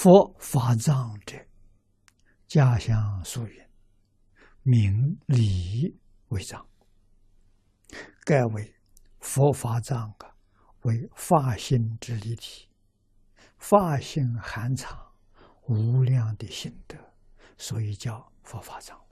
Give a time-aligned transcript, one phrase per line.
[0.00, 1.36] 佛法藏者，
[2.46, 3.68] 家乡宿云，
[4.62, 5.92] 名理
[6.28, 6.64] 为藏。
[8.24, 8.72] 盖为
[9.18, 10.36] 佛法藏啊，
[10.82, 12.68] 为法性之立体，
[13.58, 14.96] 法性含藏
[15.66, 16.96] 无量的心德，
[17.56, 19.04] 所以叫佛法藏。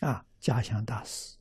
[0.00, 1.38] 啊，家乡大师。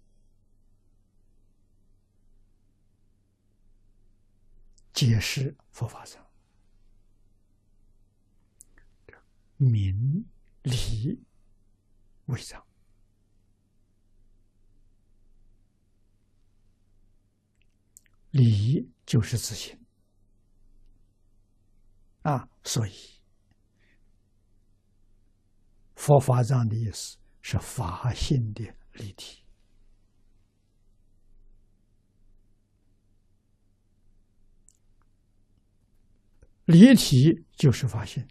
[4.93, 6.24] 解释佛法上，
[9.57, 10.25] 明
[10.61, 11.19] 理
[12.25, 12.64] 为藏，
[18.32, 19.78] 理就是自信。
[22.21, 22.94] 啊，所以
[25.96, 28.64] 佛法藏的意思是法性的
[28.94, 29.43] 立体。
[36.66, 38.28] 离体就是发现，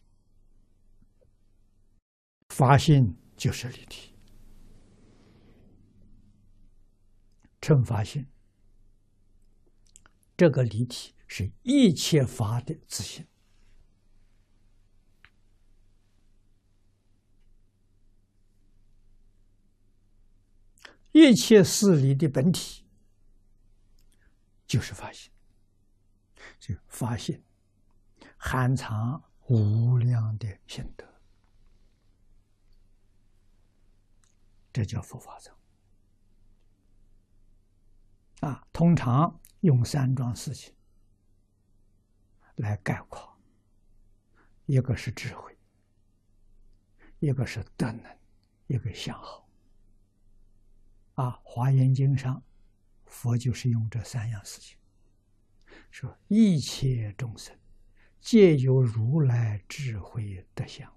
[2.48, 4.14] 发现就是离体，
[7.60, 8.26] 称发现。
[10.34, 13.26] 这个离体是一切法的自信，
[21.12, 22.84] 一切事理的本体
[24.66, 25.30] 就是发现，
[26.58, 27.44] 就发现。
[28.44, 31.06] 含藏无量的心得，
[34.72, 35.56] 这叫佛法藏。
[38.40, 40.74] 啊，通常用三桩事情
[42.56, 43.32] 来概括：
[44.66, 45.56] 一个是智慧，
[47.20, 48.18] 一个是德能，
[48.66, 49.48] 一个相好。
[51.14, 52.42] 啊，《华严经》上，
[53.04, 54.76] 佛就是用这三样事情，
[55.92, 57.56] 说一切众生。
[58.22, 60.90] 皆有如来智慧德相，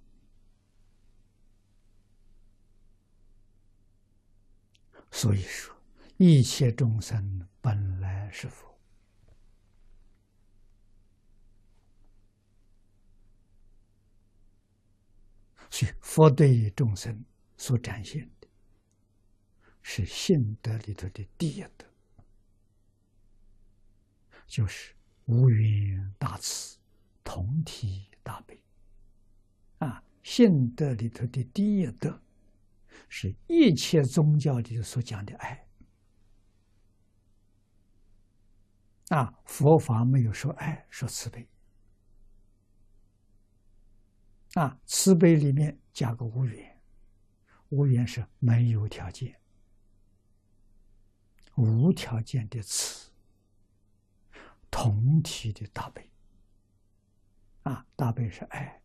[5.09, 5.75] 所以说
[6.17, 8.79] 一切众生本来是佛，
[15.71, 17.25] 所以佛对众生
[17.57, 18.47] 所展现的，
[19.81, 21.87] 是性德里头的第一德，
[24.45, 24.93] 就是
[25.25, 26.77] 无缘大慈。
[27.25, 28.57] 同体大悲，
[29.79, 32.21] 啊，信德里头的第一德，
[33.09, 35.67] 是一切宗教里头所讲的爱。
[39.09, 41.47] 啊，佛法没有说爱，说慈悲。
[44.53, 46.81] 啊，慈悲里面加个无缘，
[47.69, 49.35] 无缘是没有条件，
[51.55, 53.11] 无条件的慈，
[54.69, 56.07] 同体的大悲。
[57.65, 58.79] 啊，大悲是爱，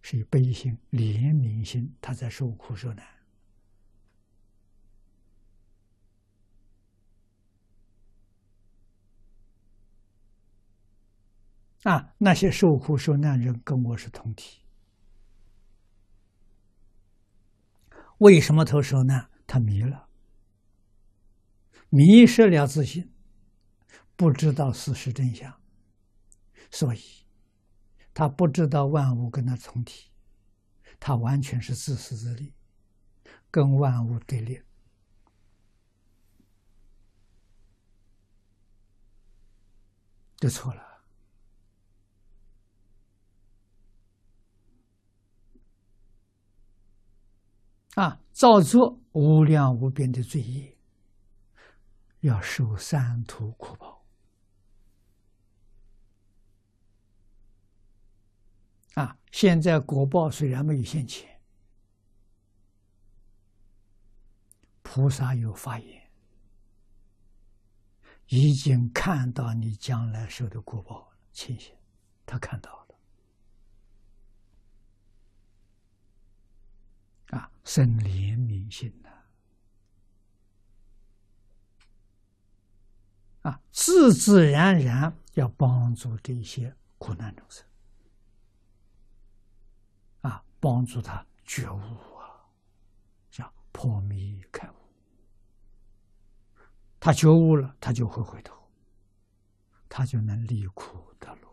[0.00, 3.06] 是以悲心、怜悯心，他在受苦受难。
[11.82, 14.62] 啊，那些受苦受难人跟我是同体。
[18.18, 19.30] 为什么投受难？
[19.46, 20.08] 他迷了，
[21.90, 23.12] 迷失了自信，
[24.16, 25.60] 不知道事实真相，
[26.70, 27.21] 所以。
[28.14, 30.10] 他不知道万物跟他同体，
[31.00, 32.52] 他完全是自私自利，
[33.50, 34.62] 跟万物对立，
[40.36, 40.82] 就错了。
[47.94, 50.78] 啊，造作无量无边的罪业，
[52.20, 53.91] 要受三途苦报。
[58.94, 59.16] 啊！
[59.30, 61.40] 现在果报虽然没有现前，
[64.82, 66.10] 菩萨有发言，
[68.26, 71.74] 已经看到你将来受的果报情形，
[72.26, 72.98] 他看到了。
[77.38, 79.08] 啊，生怜悯心呐！
[83.48, 87.66] 啊，自自然然要帮助这些苦难众生。
[90.62, 91.80] 帮助他觉悟
[92.20, 92.46] 啊，
[93.32, 94.74] 像破迷开悟。
[97.00, 98.56] 他觉悟了，他就会回头，
[99.88, 101.52] 他就能离苦得乐。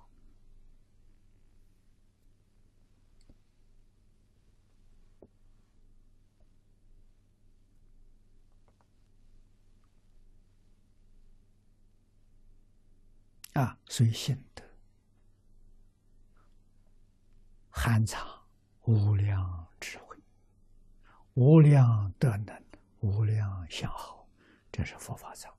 [13.60, 14.64] 啊，随性德，
[17.72, 18.39] 含藏
[18.90, 20.18] 无量智慧，
[21.36, 22.64] 无量德能，
[23.02, 24.28] 无量相好，
[24.72, 25.54] 这是佛法藏。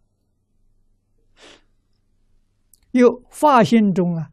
[2.91, 4.33] 又法性中啊，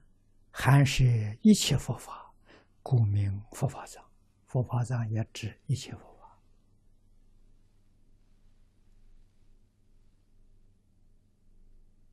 [0.49, 1.03] 含摄
[1.43, 2.33] 一切佛法，
[2.81, 4.03] 故名佛法藏。
[4.47, 6.17] 佛法藏也指一切佛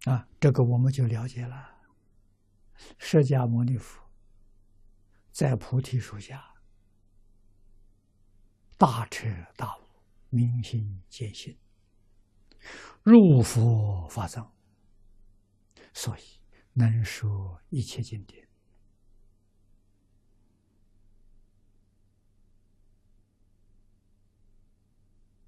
[0.03, 1.71] 法啊，这个我们就了解了。
[2.99, 4.05] 释迦牟尼佛
[5.31, 6.54] 在菩提树下，
[8.77, 9.83] 大彻大悟，
[10.31, 11.57] 明心见性，
[13.03, 14.53] 入佛法藏，
[15.93, 16.23] 所以
[16.73, 18.47] 能说一切经典。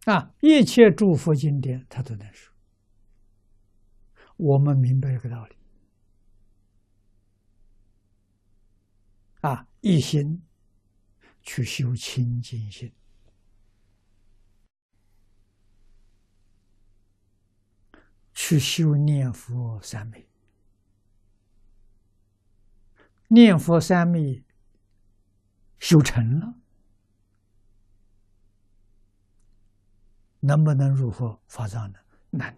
[0.05, 2.55] 啊，一切诸佛经典，他都能说。
[4.37, 5.57] 我们明白这个道理。
[9.41, 10.43] 啊，一心
[11.43, 12.93] 去修清净心，
[18.49, 20.25] 去修念佛三昧，
[23.27, 24.45] 念佛三昧
[25.81, 26.55] 修成了。
[30.39, 31.99] 能不能入佛法藏呢？
[32.31, 32.57] 难。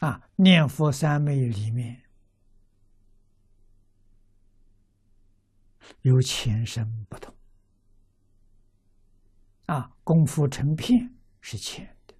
[0.00, 2.02] 啊，念佛三昧里面
[6.02, 7.17] 有前生不。
[9.68, 12.14] 啊，功夫成片是浅的，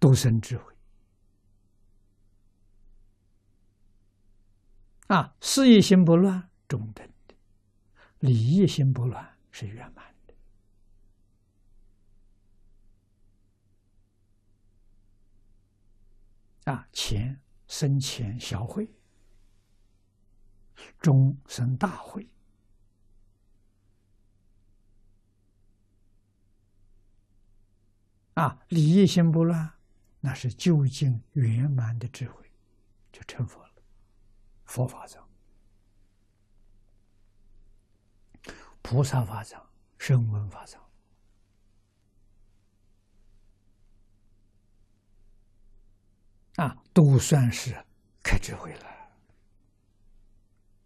[0.00, 0.74] 独生智慧。
[5.08, 6.48] 啊，事业心不乱。
[6.66, 7.34] 中等的，
[8.20, 10.32] 礼义心不乱是圆满的。
[16.72, 17.38] 啊，前
[17.68, 18.88] 生前小会，
[20.98, 22.26] 中生大会。
[28.34, 29.74] 啊，礼义心不乱，
[30.20, 32.50] 那是究竟圆满的智慧，
[33.12, 33.72] 就成佛了，
[34.64, 35.28] 佛法藏。
[38.80, 39.64] 菩萨法藏、
[39.96, 40.82] 声闻法藏
[46.56, 47.84] 啊，都算是
[48.22, 48.91] 开智慧了。